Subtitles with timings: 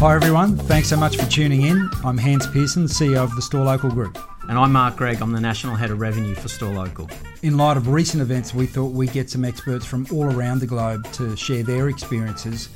[0.00, 1.90] Hi everyone, thanks so much for tuning in.
[2.04, 4.16] I'm Hans Pearson, CEO of the Store Local Group.
[4.48, 7.10] And I'm Mark Gregg, I'm the National Head of Revenue for Store Local.
[7.42, 10.66] In light of recent events, we thought we'd get some experts from all around the
[10.66, 12.68] globe to share their experiences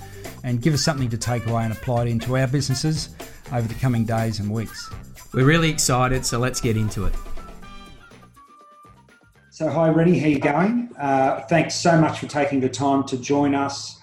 [0.44, 3.10] and give us something to take away and apply it into our businesses
[3.52, 4.90] over the coming days and weeks.
[5.32, 7.14] We're really excited, so let's get into it.
[9.50, 10.90] So, hi Rennie, how you going?
[10.98, 13.98] Uh, thanks so much for taking the time to join us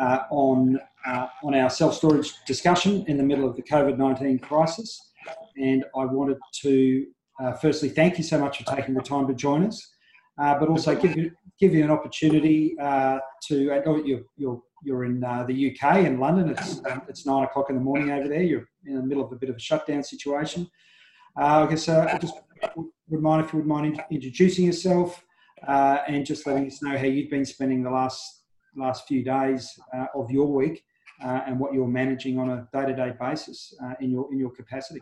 [0.00, 4.38] uh, on uh, on our self storage discussion in the middle of the COVID 19
[4.38, 5.12] crisis.
[5.56, 7.06] And I wanted to
[7.40, 9.94] uh, firstly thank you so much for taking the time to join us,
[10.38, 11.30] uh, but also give you,
[11.60, 13.18] give you an opportunity uh,
[13.48, 13.82] to.
[13.86, 17.70] Oh, you're, you're, you're in uh, the UK in London, it's, um, it's nine o'clock
[17.70, 20.02] in the morning over there, you're in the middle of a bit of a shutdown
[20.02, 20.68] situation.
[21.40, 22.34] Uh, I guess I just
[23.08, 25.24] would mind if you would mind introducing yourself
[25.66, 28.42] and just letting us know how you've been spending the last
[28.76, 29.78] last few days
[30.14, 30.84] of your week
[31.22, 35.00] uh, and what you're managing on a day-to-day basis uh, in your in your capacity.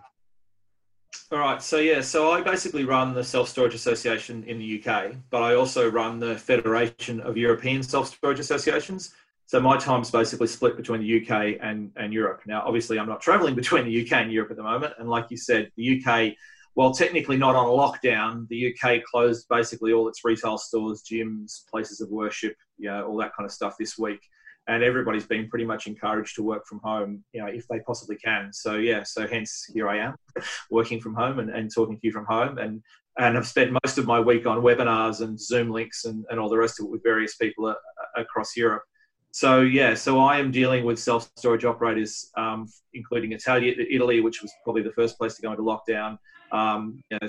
[1.31, 1.62] All right.
[1.62, 2.01] So yeah.
[2.01, 6.19] So I basically run the Self Storage Association in the UK, but I also run
[6.19, 9.15] the Federation of European Self Storage Associations.
[9.53, 12.41] So my time's basically split between the UK and, and Europe.
[12.47, 14.94] Now, obviously, I'm not traveling between the UK and Europe at the moment.
[14.98, 16.33] And like you said, the UK,
[16.72, 22.00] while technically not on lockdown, the UK closed basically all its retail stores, gyms, places
[22.00, 24.20] of worship, you know, all that kind of stuff this week
[24.69, 28.16] and everybody's been pretty much encouraged to work from home, you know, if they possibly
[28.16, 28.53] can.
[28.53, 30.14] So yeah, so hence here I am,
[30.70, 32.81] working from home and, and talking to you from home, and
[33.19, 36.48] and I've spent most of my week on webinars and Zoom links and, and all
[36.48, 37.75] the rest of it with various people
[38.16, 38.84] across Europe.
[39.33, 44.42] So yeah, so I am dealing with self storage operators, um, including Italy, Italy, which
[44.42, 46.19] was probably the first place to go into lockdown.
[46.52, 47.28] Um, you know,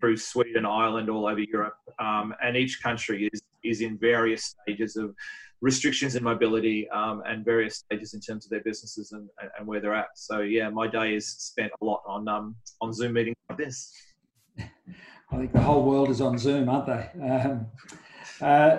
[0.00, 4.96] through Sweden, Ireland, all over Europe, um, and each country is is in various stages
[4.96, 5.14] of
[5.60, 9.80] restrictions in mobility um, and various stages in terms of their businesses and, and, where
[9.80, 10.08] they're at.
[10.16, 13.92] So yeah, my day is spent a lot on um, on Zoom meetings like this.
[14.58, 17.10] I think the whole world is on Zoom, aren't they?
[17.22, 17.66] Um,
[18.40, 18.76] uh,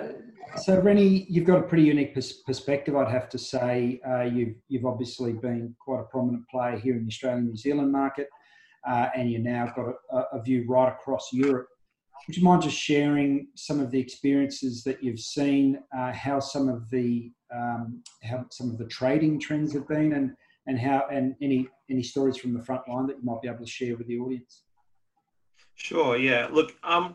[0.56, 4.00] so Rennie, you've got a pretty unique pers- perspective, I'd have to say.
[4.08, 7.92] Uh, you've you've obviously been quite a prominent player here in the Australian New Zealand
[7.92, 8.28] market,
[8.88, 11.68] uh, and you now got a, a view right across Europe
[12.26, 16.68] would you mind just sharing some of the experiences that you've seen, uh, how some
[16.68, 20.34] of the um, how some of the trading trends have been, and
[20.66, 23.64] and how and any any stories from the front line that you might be able
[23.64, 24.62] to share with the audience?
[25.76, 26.16] Sure.
[26.16, 26.48] Yeah.
[26.50, 27.14] Look, um,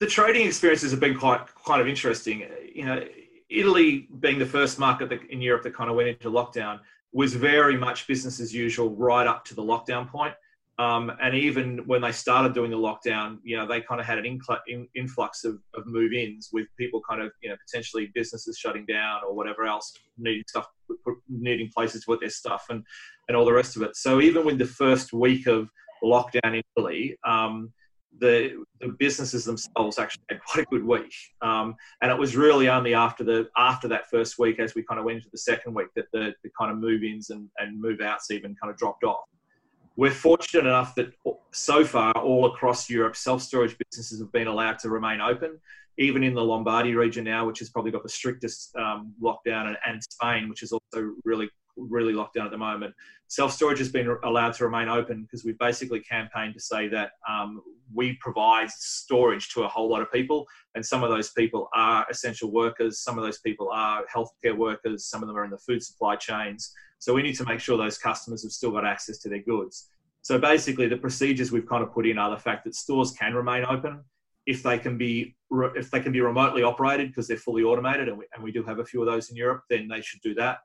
[0.00, 2.44] the trading experiences have been quite quite of interesting.
[2.74, 3.04] You know,
[3.48, 6.80] Italy being the first market that, in Europe that kind of went into lockdown
[7.12, 10.34] was very much business as usual right up to the lockdown point.
[10.80, 14.18] Um, and even when they started doing the lockdown, you know, they kind of had
[14.18, 14.40] an
[14.96, 19.36] influx of, of move-ins with people kind of, you know, potentially businesses shutting down or
[19.36, 20.66] whatever else, needing stuff,
[21.28, 22.84] needing places to put their stuff and,
[23.28, 23.94] and all the rest of it.
[23.94, 25.70] So even with the first week of
[26.02, 27.72] lockdown in Italy, um,
[28.20, 32.68] the the businesses themselves actually had quite a good week, um, and it was really
[32.68, 35.74] only after the after that first week, as we kind of went into the second
[35.74, 39.24] week, that the, the kind of move-ins and, and move-outs even kind of dropped off.
[39.96, 41.12] We're fortunate enough that
[41.52, 45.58] so far, all across Europe, self storage businesses have been allowed to remain open.
[45.96, 49.76] Even in the Lombardy region now, which has probably got the strictest um, lockdown, and,
[49.86, 52.94] and Spain, which is also really really locked down at the moment.
[53.28, 57.12] Self storage has been allowed to remain open because we've basically campaigned to say that
[57.28, 57.62] um,
[57.92, 62.06] we provide storage to a whole lot of people, and some of those people are
[62.10, 65.58] essential workers, some of those people are healthcare workers, some of them are in the
[65.58, 66.72] food supply chains.
[66.98, 69.90] So we need to make sure those customers have still got access to their goods.
[70.22, 73.34] So basically, the procedures we've kind of put in are the fact that stores can
[73.34, 74.02] remain open
[74.46, 75.34] if they can be
[75.76, 78.62] if they can be remotely operated because they're fully automated, and we, and we do
[78.62, 79.62] have a few of those in Europe.
[79.70, 80.58] Then they should do that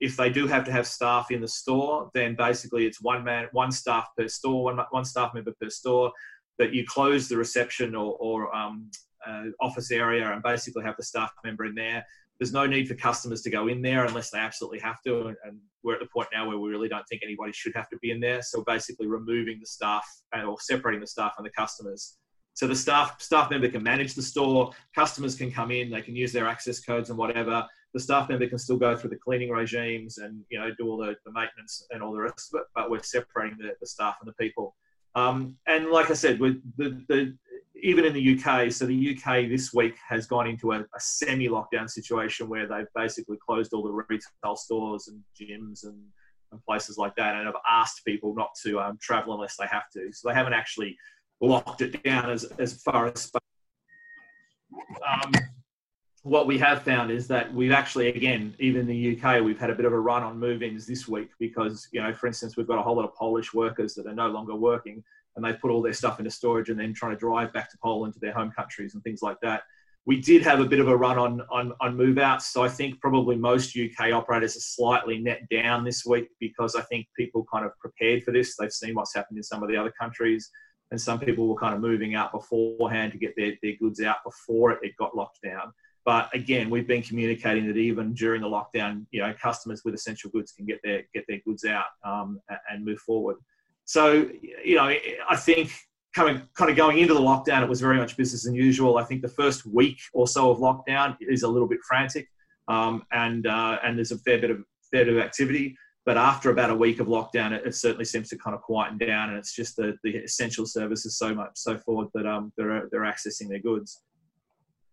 [0.00, 3.46] if they do have to have staff in the store, then basically it's one man,
[3.52, 6.12] one staff per store, one, one staff member per store.
[6.58, 8.88] That you close the reception or, or um,
[9.26, 12.04] uh, office area and basically have the staff member in there.
[12.38, 15.26] There's no need for customers to go in there unless they absolutely have to.
[15.26, 17.88] And, and we're at the point now where we really don't think anybody should have
[17.90, 18.40] to be in there.
[18.42, 20.06] So basically, removing the staff
[20.46, 22.18] or separating the staff and the customers.
[22.52, 24.70] So the staff staff member can manage the store.
[24.94, 25.90] Customers can come in.
[25.90, 29.10] They can use their access codes and whatever the staff member can still go through
[29.10, 32.52] the cleaning regimes and you know do all the, the maintenance and all the rest
[32.52, 34.74] of it, but we're separating the, the staff and the people.
[35.14, 37.36] Um, and like I said, with the, the
[37.80, 41.88] even in the UK, so the UK this week has gone into a, a semi-lockdown
[41.88, 45.96] situation where they've basically closed all the retail stores and gyms and
[46.52, 49.88] and places like that, and have asked people not to um, travel unless they have
[49.92, 50.12] to.
[50.12, 50.96] So they haven't actually
[51.40, 53.30] locked it down as as far as.
[55.08, 55.32] Um,
[56.24, 59.68] what we have found is that we've actually, again, even in the UK, we've had
[59.68, 62.66] a bit of a run on move-ins this week because, you know, for instance, we've
[62.66, 65.04] got a whole lot of Polish workers that are no longer working
[65.36, 67.78] and they've put all their stuff into storage and then trying to drive back to
[67.82, 69.64] Poland to their home countries and things like that.
[70.06, 72.46] We did have a bit of a run on, on, on move outs.
[72.46, 76.82] So I think probably most UK operators are slightly net down this week because I
[76.82, 78.56] think people kind of prepared for this.
[78.56, 80.50] They've seen what's happened in some of the other countries.
[80.90, 84.18] And some people were kind of moving out beforehand to get their, their goods out
[84.24, 85.72] before it got locked down.
[86.04, 90.30] But again, we've been communicating that even during the lockdown, you know, customers with essential
[90.30, 92.40] goods can get their get their goods out um,
[92.70, 93.36] and move forward.
[93.86, 94.28] So,
[94.64, 94.94] you know,
[95.28, 95.70] I think
[96.14, 98.98] coming kind of going into the lockdown, it was very much business as usual.
[98.98, 102.28] I think the first week or so of lockdown is a little bit frantic,
[102.68, 104.58] um, and uh, and there's a fair bit of
[104.92, 105.76] fair bit of activity.
[106.04, 108.98] But after about a week of lockdown, it, it, certainly seems to kind of quieten
[108.98, 112.88] down, and it's just the, the essential services so much so forth that um, they're
[112.92, 114.02] they're accessing their goods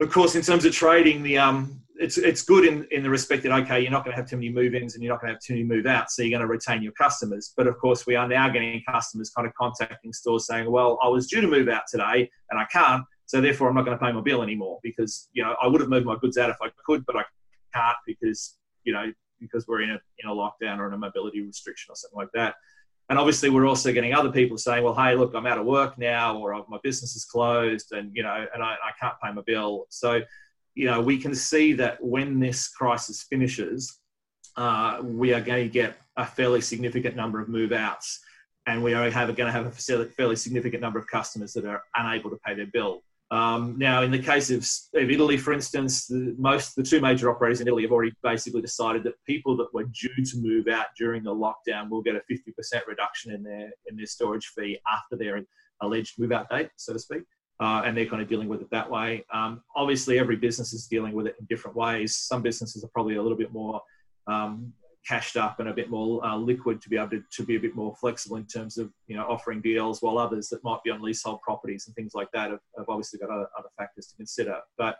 [0.01, 3.43] of course, in terms of trading, the um, it's it's good in, in the respect
[3.43, 5.35] that okay, you're not going to have too many move-ins and you're not going to
[5.35, 7.53] have too many move-outs, so you're going to retain your customers.
[7.55, 11.07] But of course, we are now getting customers kind of contacting stores saying, "Well, I
[11.07, 14.03] was due to move out today and I can't, so therefore I'm not going to
[14.03, 16.57] pay my bill anymore because you know I would have moved my goods out if
[16.61, 17.23] I could, but I
[17.73, 21.41] can't because you know because we're in a in a lockdown or in a mobility
[21.41, 22.55] restriction or something like that."
[23.11, 25.97] And obviously, we're also getting other people saying, "Well, hey, look, I'm out of work
[25.97, 29.41] now, or my business is closed, and you know, and I, I can't pay my
[29.45, 30.21] bill." So,
[30.75, 33.99] you know, we can see that when this crisis finishes,
[34.55, 38.21] uh, we are going to get a fairly significant number of move outs,
[38.65, 42.29] and we are going to have a fairly significant number of customers that are unable
[42.29, 43.03] to pay their bill.
[43.31, 44.67] Um, now, in the case of,
[45.01, 48.61] of Italy, for instance, the, most the two major operators in Italy have already basically
[48.61, 52.21] decided that people that were due to move out during the lockdown will get a
[52.29, 55.41] 50% reduction in their in their storage fee after their
[55.81, 57.23] alleged move out date, so to speak.
[57.61, 59.23] Uh, and they're kind of dealing with it that way.
[59.33, 62.15] Um, obviously, every business is dealing with it in different ways.
[62.15, 63.81] Some businesses are probably a little bit more
[64.27, 64.73] um,
[65.07, 67.59] cashed up and a bit more uh, liquid to be able to, to be a
[67.59, 70.91] bit more flexible in terms of you know offering deals while others that might be
[70.91, 74.15] on leasehold properties and things like that have, have obviously got other, other, factors to
[74.15, 74.59] consider.
[74.77, 74.97] But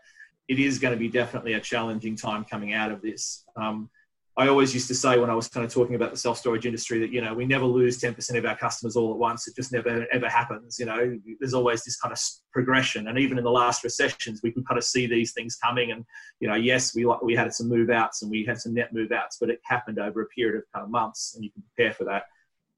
[0.47, 3.45] it is going to be definitely a challenging time coming out of this.
[3.55, 3.89] Um,
[4.37, 6.65] I always used to say when I was kind of talking about the self storage
[6.65, 9.47] industry that you know we never lose ten percent of our customers all at once.
[9.47, 10.79] It just never ever happens.
[10.79, 12.19] You know, there's always this kind of
[12.53, 15.91] progression, and even in the last recessions, we could kind of see these things coming.
[15.91, 16.05] And
[16.39, 19.11] you know, yes, we we had some move outs and we had some net move
[19.11, 21.93] outs, but it happened over a period of kind of months, and you can prepare
[21.93, 22.23] for that.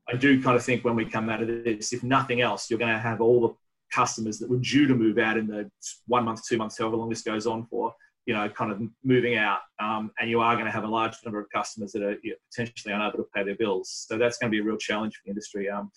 [0.10, 2.80] I do kind of think when we come out of this, if nothing else, you're
[2.80, 3.54] going to have all the
[3.94, 5.70] customers that were due to move out in the
[6.08, 7.94] one month, two months, however long this goes on for
[8.26, 11.16] you know, kind of moving out, um, and you are going to have a large
[11.26, 14.06] number of customers that are you know, potentially unable to pay their bills.
[14.08, 15.92] So that's going to be a real challenge for the industry um,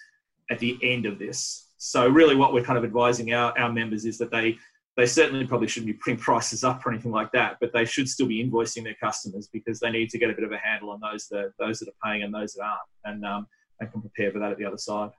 [0.50, 1.70] at the end of this.
[1.76, 4.56] So really, what we're kind of advising our, our members is that they
[4.96, 8.08] they certainly probably shouldn't be putting prices up or anything like that, but they should
[8.08, 10.90] still be invoicing their customers because they need to get a bit of a handle
[10.90, 13.46] on those that those that are paying and those that aren't, and um,
[13.80, 15.10] and can prepare for that at the other side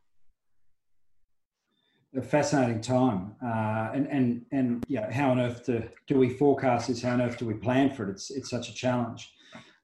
[2.17, 3.35] a fascinating time.
[3.43, 7.01] Uh, and and and yeah, how on earth do, do we forecast this?
[7.01, 8.11] How on earth do we plan for it?
[8.11, 9.31] It's it's such a challenge.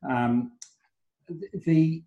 [0.09, 0.53] Um,
[1.65, 2.03] the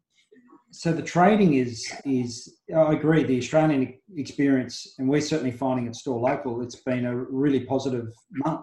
[0.71, 3.23] so the trading is is I agree.
[3.23, 8.12] The Australian experience, and we're certainly finding at store local, it's been a really positive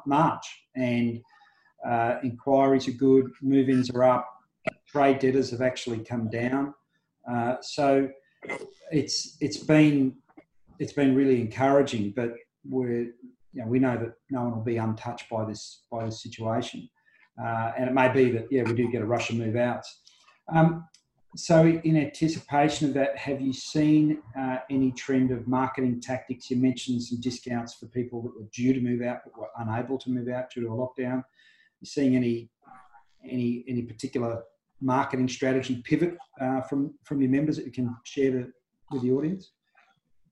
[0.05, 1.19] March, and
[1.87, 4.29] uh, inquiries are good, move-ins are up,
[4.87, 6.73] trade debtors have actually come down.
[7.29, 8.09] Uh, so
[8.91, 10.15] it's it's been
[10.79, 12.33] it's been really encouraging, but
[12.67, 13.11] we're
[13.53, 16.89] you know, we know that no one will be untouched by this by this situation,
[17.41, 20.01] uh, and it may be that yeah we do get a rush of move outs.
[20.51, 20.85] Um,
[21.35, 26.51] so, in anticipation of that, have you seen uh, any trend of marketing tactics?
[26.51, 29.97] You mentioned some discounts for people that were due to move out but were unable
[29.99, 31.23] to move out due to a lockdown.
[31.81, 32.49] You seeing any
[33.23, 34.43] any any particular
[34.81, 38.47] marketing strategy pivot uh, from from your members that you can share to,
[38.91, 39.51] with the audience?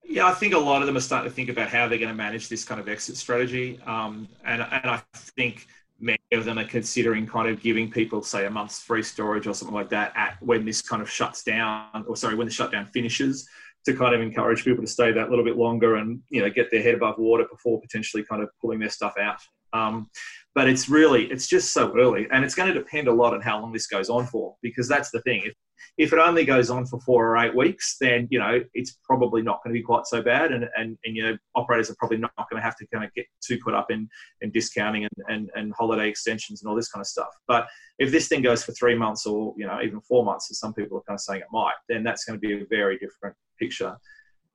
[0.04, 2.10] Yeah, I think a lot of them are starting to think about how they're going
[2.10, 5.68] to manage this kind of exit strategy, um, and and I think
[6.00, 9.54] many of them are considering kind of giving people, say, a month's free storage or
[9.54, 12.88] something like that at when this kind of shuts down, or sorry, when the shutdown
[12.88, 13.48] finishes,
[13.86, 16.70] to kind of encourage people to stay that little bit longer and you know get
[16.72, 19.40] their head above water before potentially kind of pulling their stuff out.
[19.74, 20.10] Um,
[20.56, 23.42] but it's really it's just so early and it's going to depend a lot on
[23.42, 25.54] how long this goes on for because that's the thing if
[25.98, 29.42] if it only goes on for four or eight weeks, then you know it's probably
[29.42, 32.18] not going to be quite so bad, and and, and you know operators are probably
[32.18, 34.08] not going to have to kind of get too caught up in,
[34.42, 37.30] in discounting and, and, and holiday extensions and all this kind of stuff.
[37.48, 37.68] But
[38.00, 40.74] if this thing goes for three months or you know even four months, as some
[40.74, 43.36] people are kind of saying it might, then that's going to be a very different
[43.60, 43.96] picture.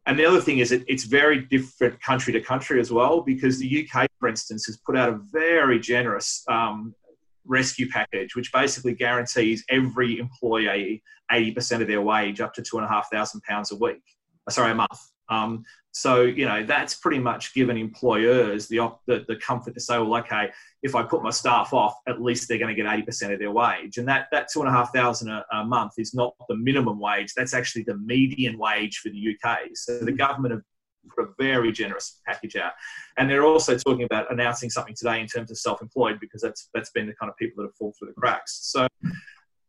[0.07, 3.59] And the other thing is, it, it's very different country to country as well, because
[3.59, 6.95] the UK, for instance, has put out a very generous um,
[7.45, 12.87] rescue package, which basically guarantees every employee 80% of their wage up to two and
[12.87, 14.03] a half thousand pounds a week,
[14.47, 15.01] uh, sorry, a month.
[15.29, 15.65] Um,
[15.97, 20.15] so, you know, that's pretty much given employers the, the, the, comfort to say, well,
[20.17, 20.51] okay,
[20.83, 23.51] if I put my staff off, at least they're going to get 80% of their
[23.51, 23.97] wage.
[23.97, 27.33] And that, that two and a half thousand a, month is not the minimum wage.
[27.35, 29.71] That's actually the median wage for the UK.
[29.73, 30.17] So the mm-hmm.
[30.17, 30.63] government have
[31.17, 32.73] put a very generous package out.
[33.17, 36.91] And they're also talking about announcing something today in terms of self-employed because that's that's
[36.91, 38.59] been the kind of people that have fallen through the cracks.
[38.71, 38.87] So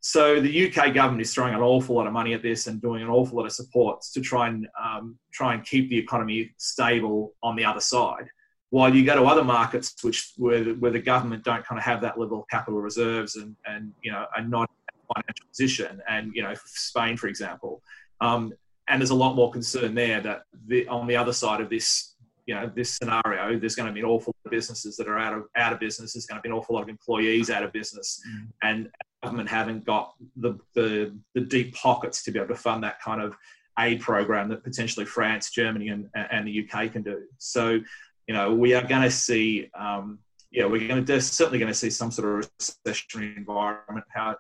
[0.07, 3.03] so the UK government is throwing an awful lot of money at this and doing
[3.03, 7.33] an awful lot of supports to try and um, try and keep the economy stable
[7.43, 8.25] on the other side.
[8.69, 11.83] While you go to other markets, which where the, where the government don't kind of
[11.83, 16.01] have that level of capital reserves and and you know are not in financial position,
[16.07, 17.81] and you know Spain, for example,
[18.21, 18.53] um,
[18.87, 22.15] and there's a lot more concern there that the, on the other side of this
[22.45, 25.19] you know this scenario there's going to be an awful lot of businesses that are
[25.19, 27.61] out of out of business there's going to be an awful lot of employees out
[27.61, 28.47] of business mm.
[28.63, 28.87] and
[29.23, 33.21] government haven't got the, the the deep pockets to be able to fund that kind
[33.21, 33.35] of
[33.79, 37.79] aid program that potentially France Germany and, and the UK can do so
[38.27, 40.19] you know we are going to see um,
[40.51, 44.35] yeah we're going to certainly going to see some sort of recessionary environment how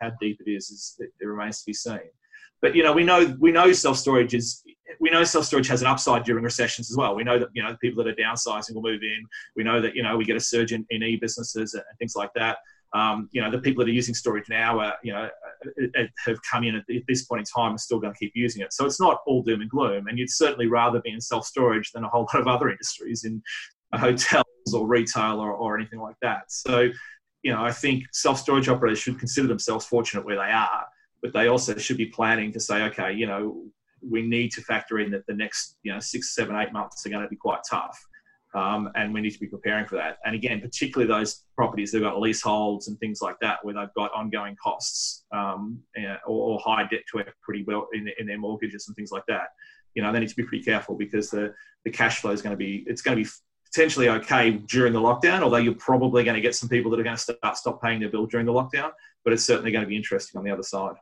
[0.00, 2.00] how deep it is is it, it remains to be seen
[2.64, 4.64] but you know, we know we know self storage is
[4.98, 7.14] we know self storage has an upside during recessions as well.
[7.14, 9.26] We know that you know people that are downsizing will move in.
[9.54, 12.16] We know that you know we get a surge in, in e businesses and things
[12.16, 12.56] like that.
[12.94, 15.28] Um, you know, the people that are using storage now are, you know,
[16.24, 18.72] have come in at this point in time and still going to keep using it.
[18.72, 20.06] So it's not all doom and gloom.
[20.06, 23.24] And you'd certainly rather be in self storage than a whole lot of other industries
[23.24, 23.42] in
[23.92, 26.50] hotels or retail or, or anything like that.
[26.50, 26.88] So,
[27.42, 30.84] you know, I think self storage operators should consider themselves fortunate where they are
[31.24, 33.64] but they also should be planning to say, okay, you know,
[34.06, 37.08] we need to factor in that the next, you know, six, seven, eight months are
[37.08, 37.98] going to be quite tough.
[38.54, 40.18] Um, and we need to be preparing for that.
[40.24, 43.92] And again, particularly those properties that have got leaseholds and things like that, where they've
[43.96, 45.80] got ongoing costs um,
[46.26, 49.48] or, or, high debt to equity well in, in, their mortgages and things like that.
[49.94, 51.52] You know, they need to be pretty careful because the,
[51.84, 53.30] the cash flow is going to be it's going to be
[53.74, 55.42] potentially okay during the lockdown.
[55.42, 57.98] Although you're probably going to get some people that are going to start stop paying
[57.98, 58.92] their bill during the lockdown,
[59.24, 60.94] but it's certainly going to be interesting on the other side.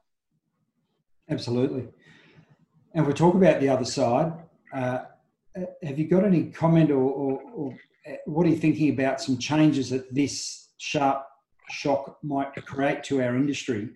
[1.29, 1.89] Absolutely.
[2.95, 4.33] And we talk about the other side.
[4.73, 5.05] Uh,
[5.83, 7.79] have you got any comment or, or, or,
[8.09, 11.25] uh, what are you thinking about some changes that this sharp
[11.71, 13.91] shock might create to our industry?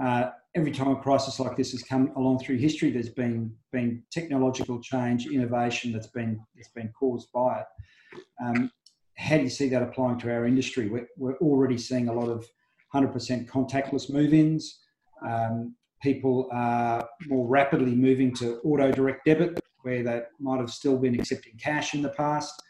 [0.00, 4.02] Uh, every time a crisis like this has come along through history, there's been been
[4.10, 7.66] technological change, innovation that's been that's been caused by it.
[8.42, 8.70] Um,
[9.16, 10.88] how do you see that applying to our industry?
[10.88, 12.46] We're, we're already seeing a lot of
[12.94, 14.80] 100% contactless move-ins.
[15.28, 20.96] Um, people are more rapidly moving to auto direct debit, where they might have still
[20.96, 22.62] been accepting cash in the past.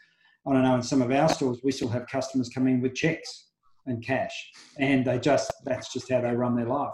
[0.47, 3.49] I don't know, in some of our stores, we still have customers coming with checks
[3.85, 6.93] and cash, and they just that's just how they run their life.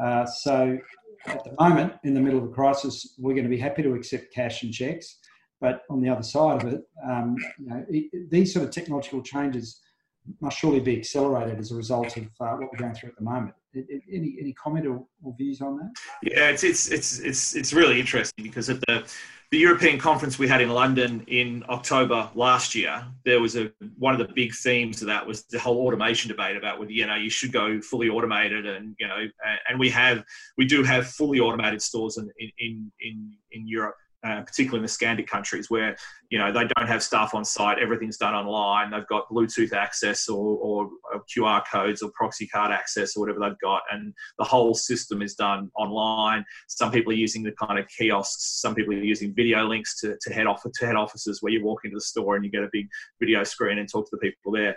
[0.00, 0.78] Uh, so
[1.26, 3.94] at the moment, in the middle of a crisis, we're going to be happy to
[3.94, 5.18] accept cash and checks.
[5.60, 9.22] But on the other side of it, um, you know, it, these sort of technological
[9.22, 9.80] changes
[10.40, 13.24] must surely be accelerated as a result of uh, what we're going through at the
[13.24, 13.54] moment.
[13.74, 15.92] Any any comment or, or, views on that?
[16.24, 19.08] Yeah, it's it's it's it's it's really interesting because at the
[19.52, 24.12] the European conference we had in London in October last year, there was a one
[24.12, 27.14] of the big themes of that was the whole automation debate about whether you know
[27.14, 29.24] you should go fully automated and you know
[29.68, 30.24] and we have
[30.58, 34.88] we do have fully automated stores in in in in Europe uh, particularly in the
[34.88, 35.96] Scandic countries where
[36.28, 38.90] you know they don't have staff on site, everything's done online.
[38.90, 43.40] They've got Bluetooth access or, or, or, QR codes or proxy card access or whatever
[43.40, 46.44] they've got, and the whole system is done online.
[46.68, 48.60] Some people are using the kind of kiosks.
[48.60, 51.64] Some people are using video links to, to head off to head offices where you
[51.64, 52.88] walk into the store and you get a big
[53.20, 54.76] video screen and talk to the people there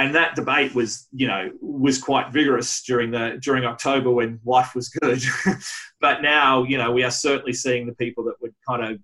[0.00, 4.74] and that debate was you know was quite vigorous during the during October when life
[4.74, 5.22] was good.
[6.00, 8.98] But now you know we are certainly seeing the people that were kind of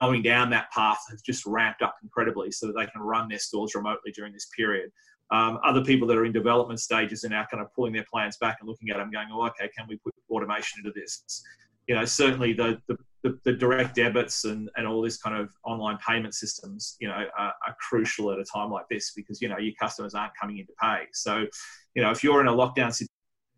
[0.00, 3.38] going down that path have just ramped up incredibly so that they can run their
[3.38, 4.90] stores remotely during this period.
[5.30, 8.36] Um, other people that are in development stages are now kind of pulling their plans
[8.38, 11.44] back and looking at them going oh okay can we put automation into this?
[11.86, 15.50] You know certainly the, the the, the, direct debits and, and all this kind of
[15.64, 19.48] online payment systems, you know, are, are, crucial at a time like this because, you
[19.48, 21.04] know, your customers aren't coming in to pay.
[21.12, 21.46] So,
[21.94, 23.08] you know, if you're in a lockdown situation,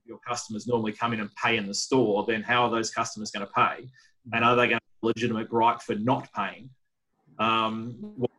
[0.04, 3.30] your customers normally come in and pay in the store, then how are those customers
[3.30, 3.88] going to pay?
[4.32, 6.68] And are they going to have a legitimate gripe for not paying?
[7.38, 8.30] Um, well,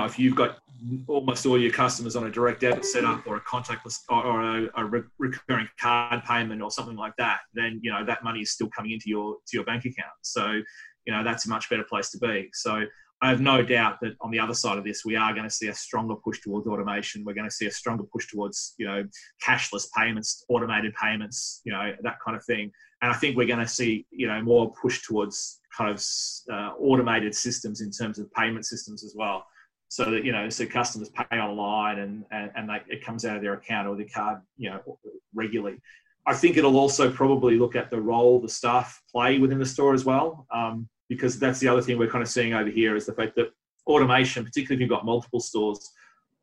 [0.00, 0.58] if you've got
[1.06, 4.84] almost all your customers on a direct debit setup or a contactless or a, a
[4.84, 8.68] re- recurring card payment or something like that, then you know that money is still
[8.68, 10.12] coming into your to your bank account.
[10.22, 10.60] So
[11.04, 12.48] you know that's a much better place to be.
[12.52, 12.84] So
[13.20, 15.50] I have no doubt that on the other side of this, we are going to
[15.50, 17.24] see a stronger push towards automation.
[17.24, 19.04] We're going to see a stronger push towards you know
[19.44, 22.70] cashless payments, automated payments, you know that kind of thing.
[23.02, 26.02] And I think we're going to see you know more push towards kind of
[26.52, 29.44] uh, automated systems in terms of payment systems as well
[29.88, 33.36] so that you know so customers pay online and and, and they, it comes out
[33.36, 34.98] of their account or their card you know
[35.34, 35.78] regularly.
[36.26, 39.94] I think it'll also probably look at the role the staff play within the store
[39.94, 43.06] as well um, because that's the other thing we're kind of seeing over here is
[43.06, 43.50] the fact that
[43.86, 45.90] automation particularly if you've got multiple stores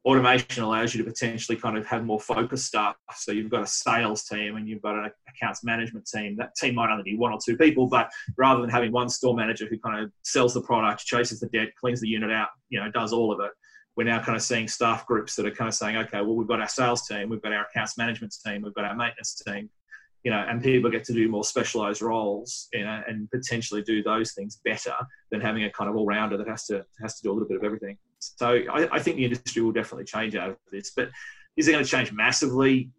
[0.05, 2.95] automation allows you to potentially kind of have more focused staff.
[3.15, 6.35] So you've got a sales team and you've got an accounts management team.
[6.37, 9.35] That team might only be one or two people, but rather than having one store
[9.35, 12.79] manager who kind of sells the product, chases the debt, cleans the unit out, you
[12.79, 13.51] know, does all of it,
[13.95, 16.47] we're now kind of seeing staff groups that are kind of saying, okay, well, we've
[16.47, 19.69] got our sales team, we've got our accounts management team, we've got our maintenance team,
[20.23, 24.03] you know, and people get to do more specialized roles, you know, and potentially do
[24.03, 24.93] those things better
[25.31, 27.47] than having a kind of all rounder that has to has to do a little
[27.47, 27.97] bit of everything.
[28.37, 30.91] So I, I, think the industry will definitely change out of this.
[30.95, 31.09] But
[31.57, 32.91] is it going to change massively?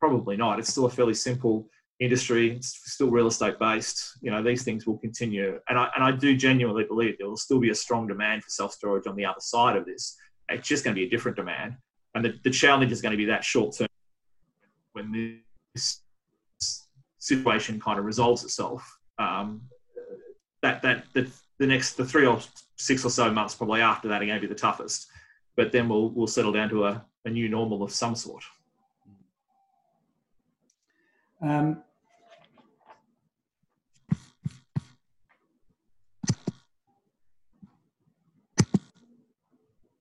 [0.00, 0.58] Probably not.
[0.58, 1.68] It's still a fairly simple
[2.00, 2.52] industry.
[2.52, 4.18] It's still real estate based.
[4.20, 5.58] You know, these things will continue.
[5.68, 8.50] And I, and I do genuinely believe there will still be a strong demand for
[8.50, 10.16] self storage on the other side of this.
[10.48, 11.76] It's just going to be a different demand.
[12.14, 13.88] And the, the challenge is going to be that short term
[14.92, 15.40] when
[15.74, 16.02] this
[17.18, 18.98] situation kind of resolves itself.
[19.18, 19.62] Um,
[20.62, 21.28] that, that, that
[21.58, 22.40] the next, the three or
[22.76, 25.08] six or so months probably after that are going to be the toughest.
[25.56, 28.44] But then we'll we'll settle down to a, a new normal of some sort.
[31.42, 31.82] Um,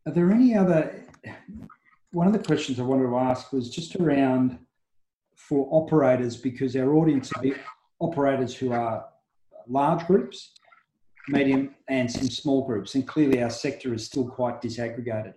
[0.05, 1.03] are there any other?
[2.11, 4.59] One of the questions I wanted to ask was just around
[5.35, 7.43] for operators because our audience are
[7.99, 9.05] operators who are
[9.67, 10.51] large groups
[11.27, 12.95] medium, and some small groups.
[12.95, 15.33] And clearly, our sector is still quite disaggregated.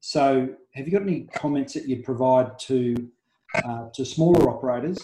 [0.00, 2.94] So, have you got any comments that you'd provide to
[3.64, 4.98] uh, to smaller operators,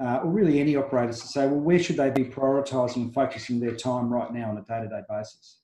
[0.00, 3.60] uh, or really any operators, to say, well, where should they be prioritising and focusing
[3.60, 5.58] their time right now on a day to day basis?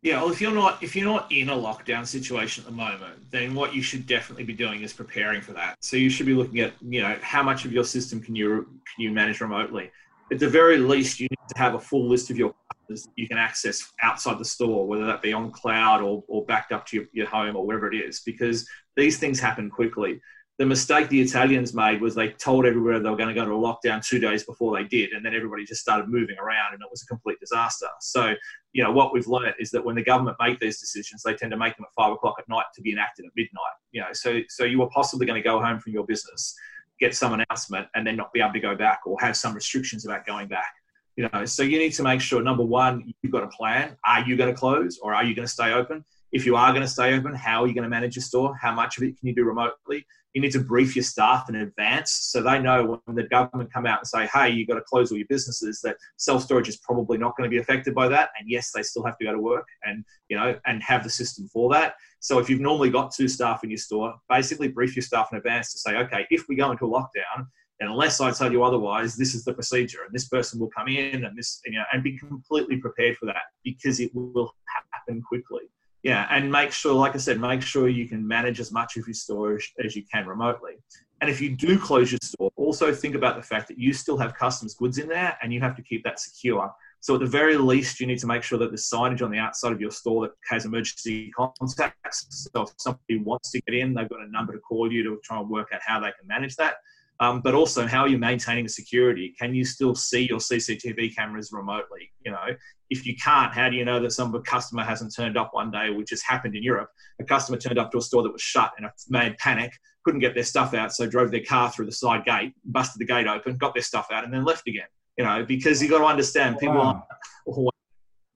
[0.00, 3.30] Yeah, well, if you're not if you're not in a lockdown situation at the moment,
[3.30, 5.76] then what you should definitely be doing is preparing for that.
[5.80, 8.62] So you should be looking at you know how much of your system can you
[8.62, 9.90] can you manage remotely
[10.30, 13.12] at the very least, you need to have a full list of your customers that
[13.16, 16.86] you can access outside the store, whether that be on cloud or, or backed up
[16.86, 20.20] to your, your home or wherever it is, because these things happen quickly.
[20.58, 23.52] The mistake the Italians made was they told everywhere they were going to go to
[23.52, 26.82] a lockdown two days before they did, and then everybody just started moving around, and
[26.82, 27.86] it was a complete disaster.
[28.00, 28.34] So,
[28.72, 31.52] you know, what we've learned is that when the government make these decisions, they tend
[31.52, 33.76] to make them at five o'clock at night to be enacted at midnight.
[33.92, 36.56] You know, so so you were possibly going to go home from your business
[37.00, 40.04] get some announcement and then not be able to go back or have some restrictions
[40.04, 40.72] about going back.
[41.16, 43.96] You know, so you need to make sure number one, you've got a plan.
[44.06, 46.04] Are you going to close or are you going to stay open?
[46.30, 48.54] If you are going to stay open, how are you going to manage your store?
[48.60, 50.06] How much of it can you do remotely?
[50.34, 53.86] You need to brief your staff in advance so they know when the government come
[53.86, 56.76] out and say, "Hey, you've got to close all your businesses." That self storage is
[56.78, 59.32] probably not going to be affected by that, and yes, they still have to go
[59.32, 61.94] to work and you know and have the system for that.
[62.20, 65.38] So if you've normally got two staff in your store, basically brief your staff in
[65.38, 67.46] advance to say, okay, if we go into a lockdown,
[67.80, 71.24] unless I tell you otherwise, this is the procedure, and this person will come in,
[71.24, 74.52] and this, you know, and be completely prepared for that because it will
[74.92, 75.62] happen quickly.
[76.02, 79.06] Yeah, and make sure, like I said, make sure you can manage as much of
[79.06, 80.74] your storage as you can remotely.
[81.20, 84.16] And if you do close your store, also think about the fact that you still
[84.18, 86.72] have customs goods in there, and you have to keep that secure.
[87.00, 89.38] So at the very least, you need to make sure that the signage on the
[89.38, 92.48] outside of your store that has emergency contacts.
[92.52, 95.20] So if somebody wants to get in, they've got a number to call you to
[95.24, 96.76] try and work out how they can manage that.
[97.20, 99.34] Um, but also, how are you maintaining the security?
[99.38, 102.12] Can you still see your CCTV cameras remotely?
[102.24, 102.46] You know,
[102.90, 105.90] if you can't, how do you know that some customer hasn't turned up one day,
[105.90, 106.90] which has happened in Europe?
[107.20, 109.72] A customer turned up to a store that was shut and a mad panic,
[110.04, 113.04] couldn't get their stuff out, so drove their car through the side gate, busted the
[113.04, 114.86] gate open, got their stuff out, and then left again
[115.18, 117.04] you know, because you got to understand people wow.
[117.46, 117.70] aren't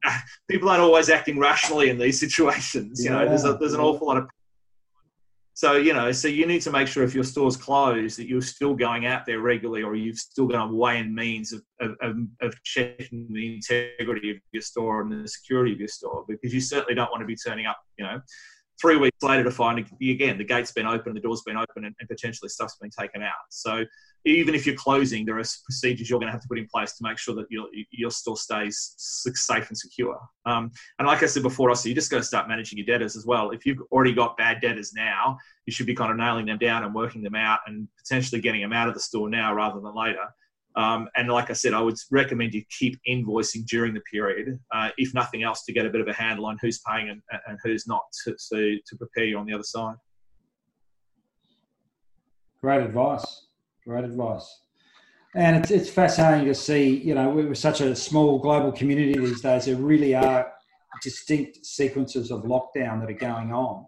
[0.51, 3.03] people aren't always acting rationally in these situations.
[3.03, 3.18] You yeah.
[3.18, 4.29] know, there's a, there's an awful lot of
[5.62, 8.42] So you know, so you need to make sure if your store's closed that you're
[8.42, 12.16] still going out there regularly, or you've still got a way and means of, of,
[12.40, 16.61] of, checking the integrity of your store and the security of your store, because you
[16.61, 18.20] certainly don't want to be turning up, you know,
[18.81, 21.94] three weeks later to find again the gate's been open, the door's been open, and,
[22.01, 23.31] and potentially stuff's been taken out.
[23.48, 23.85] So
[24.24, 26.92] even if you're closing, there are procedures you're going to have to put in place
[26.92, 30.18] to make sure that your, your store stays safe and secure.
[30.46, 33.16] Um, and like I said before, also you just got to start managing your debtors
[33.16, 33.50] as well.
[33.50, 36.85] If you've already got bad debtors now, you should be kind of nailing them down
[36.85, 39.94] and working them out and potentially getting them out of the store now rather than
[39.94, 40.26] later.
[40.74, 44.90] Um, and like I said, I would recommend you keep invoicing during the period, uh,
[44.96, 47.58] if nothing else, to get a bit of a handle on who's paying and, and
[47.62, 49.96] who's not to, to, to prepare you on the other side.
[52.62, 53.41] Great advice.
[53.85, 54.61] Great advice.
[55.35, 59.40] And it's, it's fascinating to see, you know, we're such a small global community these
[59.40, 59.64] days.
[59.64, 60.53] There really are
[61.03, 63.87] distinct sequences of lockdown that are going on,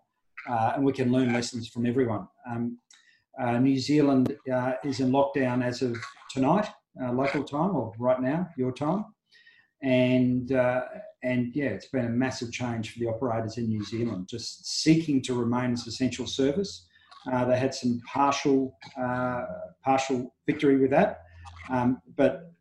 [0.48, 2.26] uh, and we can learn lessons from everyone.
[2.50, 2.78] Um,
[3.38, 5.96] uh, New Zealand uh, is in lockdown as of
[6.30, 6.66] tonight,
[7.02, 9.04] uh, local time, or right now, your time.
[9.82, 10.82] And, uh,
[11.22, 15.20] and yeah, it's been a massive change for the operators in New Zealand, just seeking
[15.22, 16.86] to remain as essential service
[17.32, 19.44] uh, they had some partial uh,
[19.82, 21.22] partial victory with that,
[21.70, 22.52] um, but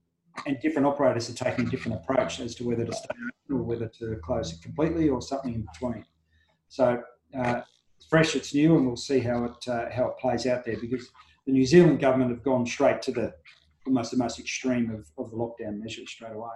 [0.47, 3.63] and different operators are taking a different approach as to whether to stay open or
[3.63, 6.05] whether to close it completely or something in between.
[6.69, 7.01] So
[7.37, 7.61] uh,
[7.97, 10.77] it's fresh, it's new, and we'll see how it uh, how it plays out there
[10.79, 11.09] because
[11.45, 13.33] the New Zealand government have gone straight to the
[13.85, 16.55] almost the most extreme of, of the lockdown measures straight away.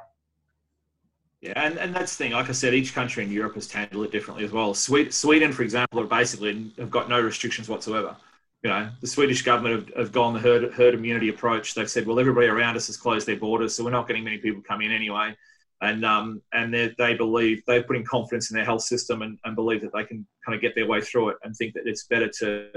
[1.41, 2.33] Yeah, and, and that's the thing.
[2.33, 4.73] Like I said, each country in Europe has handled it differently as well.
[4.73, 8.15] Sweden, for example, are basically have got no restrictions whatsoever.
[8.63, 11.75] You know, the Swedish government have, have gone the herd, herd immunity approach.
[11.75, 14.39] They've said, well, everybody around us has closed their borders, so we're not getting many
[14.39, 15.35] people coming in anyway.
[15.79, 19.81] And um, and they believe they're putting confidence in their health system and, and believe
[19.81, 22.27] that they can kind of get their way through it and think that it's better
[22.39, 22.69] to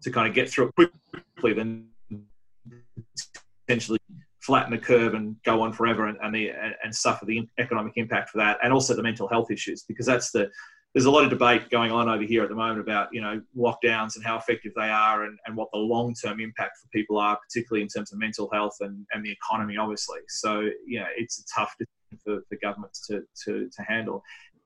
[0.00, 0.90] to kind of get through it
[1.34, 1.88] quickly than
[3.66, 3.98] potentially
[4.48, 6.50] flatten the curve and go on forever and, and, the,
[6.82, 10.30] and suffer the economic impact for that and also the mental health issues because that's
[10.30, 10.50] the
[10.94, 13.42] there's a lot of debate going on over here at the moment about you know
[13.54, 17.38] lockdowns and how effective they are and, and what the long-term impact for people are
[17.46, 20.20] particularly in terms of mental health and, and the economy obviously.
[20.28, 21.74] So know it's a tough
[22.24, 24.22] for, for governments to, to, to handle.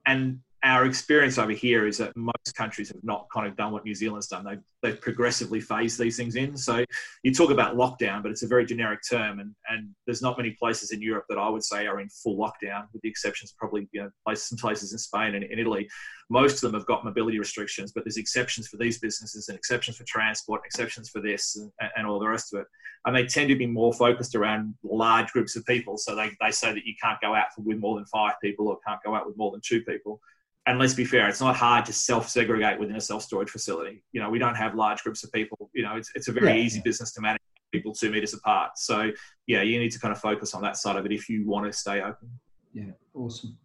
[0.07, 3.85] And our experience over here is that most countries have not kind of done what
[3.85, 4.45] New Zealand's done.
[4.45, 6.57] They've, they've progressively phased these things in.
[6.57, 6.85] So
[7.25, 10.53] you talk about lockdown, but it's a very generic term, and, and there's not many
[10.53, 13.89] places in Europe that I would say are in full lockdown, with the exceptions probably
[13.93, 15.89] you know places, some places in Spain and in Italy.
[16.31, 19.97] Most of them have got mobility restrictions, but there's exceptions for these businesses and exceptions
[19.97, 22.67] for transport, exceptions for this, and, and all the rest of it.
[23.05, 25.99] And they tend to be more focused around large groups of people.
[25.99, 28.79] So they, they say that you can't go out with more than five people or
[28.87, 30.21] can't go out with more than two people
[30.67, 34.05] and let's be fair, it's not hard to self-segregate within a self-storage facility.
[34.13, 35.71] You know, we don't have large groups of people.
[35.75, 36.65] You know, it's, it's a very yeah.
[36.65, 37.41] easy business to manage
[37.73, 38.73] people two meters apart.
[38.77, 39.11] So
[39.47, 41.67] yeah, you need to kind of focus on that side of it if you want
[41.67, 42.31] to stay open.
[42.73, 43.59] Yeah, awesome.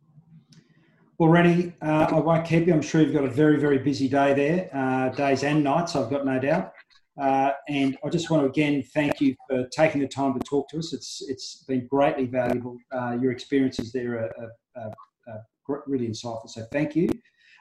[1.19, 2.73] Well, Rennie, uh, I won't keep you.
[2.73, 6.10] I'm sure you've got a very, very busy day there, uh, days and nights, I've
[6.10, 6.73] got no doubt.
[7.19, 10.69] Uh, and I just want to again thank you for taking the time to talk
[10.69, 10.93] to us.
[10.93, 12.77] It's it's been greatly valuable.
[12.91, 14.91] Uh, your experiences there are, are,
[15.27, 16.49] are really insightful.
[16.49, 17.10] So thank you.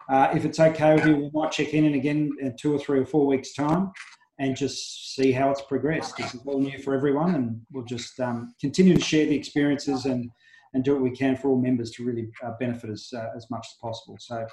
[0.08, 2.78] Uh, if it's okay with you, we might check in and again in two or
[2.78, 3.90] three or four weeks' time
[4.38, 6.16] and just see how it's progressed.
[6.16, 10.04] This is all new for everyone, and we'll just um, continue to share the experiences
[10.04, 10.30] and,
[10.74, 13.50] and do what we can for all members to really uh, benefit us uh, as
[13.50, 14.16] much as possible.
[14.20, 14.46] So,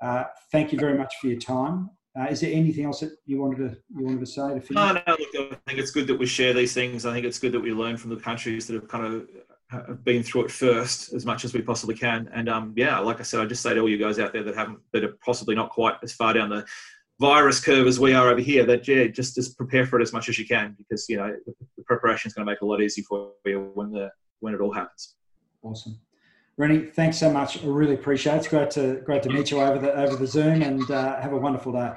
[0.00, 1.90] uh, thank you very much for your time.
[2.18, 4.70] Uh, is there anything else that you wanted to you wanted to say to finish?
[4.70, 5.16] No, no.
[5.34, 7.06] Look, I think it's good that we share these things.
[7.06, 9.28] I think it's good that we learn from the countries that have kind of
[9.72, 12.28] have been through it first as much as we possibly can.
[12.32, 14.42] And um, yeah, like I said, I just say to all you guys out there
[14.42, 16.64] that haven't, that are possibly not quite as far down the
[17.20, 20.12] virus curve as we are over here, that yeah, just just prepare for it as
[20.12, 22.66] much as you can because you know the, the preparation is going to make a
[22.66, 25.14] lot easier for you when the when it all happens.
[25.62, 25.98] Awesome.
[26.58, 27.62] Rennie, thanks so much.
[27.62, 28.38] I really appreciate it.
[28.38, 31.32] It's great to great to meet you over the over the Zoom, and uh, have
[31.32, 31.92] a wonderful day.